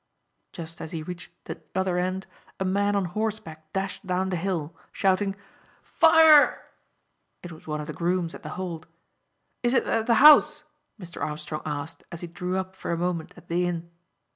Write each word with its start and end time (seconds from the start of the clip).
Just 0.51 0.81
as 0.81 0.93
he 0.93 1.03
reached 1.03 1.31
the 1.45 1.61
other 1.75 1.99
end 1.99 2.25
a 2.59 2.65
man 2.65 2.95
on 2.95 3.05
horseback 3.05 3.71
dashed 3.71 4.03
down 4.07 4.31
the 4.31 4.35
hill, 4.35 4.75
shouting 4.91 5.35
"Fire!" 5.83 6.71
It 7.43 7.51
was 7.51 7.67
one 7.67 7.79
of 7.79 7.85
the 7.85 7.93
grooms 7.93 8.33
at 8.33 8.41
The 8.41 8.57
Hold. 8.57 8.87
"Is 9.61 9.75
it 9.75 9.83
at 9.83 10.07
the 10.07 10.15
house?" 10.15 10.63
Mr. 10.99 11.21
Armstrong 11.21 11.61
asked, 11.67 12.03
as 12.11 12.21
he 12.21 12.27
drew 12.27 12.57
up 12.57 12.73
for 12.75 12.89
a 12.91 12.97
moment 12.97 13.33
at 13.37 13.47
the 13.47 13.67
inn. 13.67 13.91